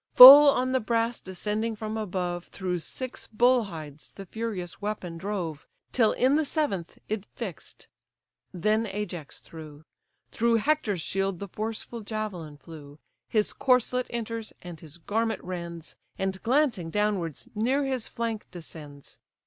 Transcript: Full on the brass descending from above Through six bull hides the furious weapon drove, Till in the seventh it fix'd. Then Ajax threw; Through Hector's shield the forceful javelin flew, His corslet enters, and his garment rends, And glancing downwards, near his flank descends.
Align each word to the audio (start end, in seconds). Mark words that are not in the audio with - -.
Full 0.15 0.49
on 0.49 0.71
the 0.71 0.79
brass 0.79 1.19
descending 1.19 1.75
from 1.75 1.95
above 1.95 2.45
Through 2.47 2.79
six 2.79 3.27
bull 3.27 3.65
hides 3.65 4.11
the 4.15 4.25
furious 4.25 4.81
weapon 4.81 5.19
drove, 5.19 5.67
Till 5.91 6.13
in 6.13 6.37
the 6.37 6.43
seventh 6.43 6.97
it 7.07 7.23
fix'd. 7.23 7.85
Then 8.51 8.87
Ajax 8.87 9.39
threw; 9.41 9.83
Through 10.31 10.55
Hector's 10.55 11.01
shield 11.01 11.37
the 11.37 11.47
forceful 11.49 12.01
javelin 12.01 12.57
flew, 12.57 12.97
His 13.29 13.53
corslet 13.53 14.07
enters, 14.09 14.53
and 14.63 14.79
his 14.79 14.97
garment 14.97 15.43
rends, 15.43 15.95
And 16.17 16.41
glancing 16.41 16.89
downwards, 16.89 17.47
near 17.53 17.85
his 17.85 18.07
flank 18.07 18.47
descends. 18.49 19.19